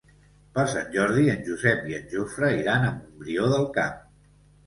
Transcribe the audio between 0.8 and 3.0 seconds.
Jordi en Josep i en Jofre iran a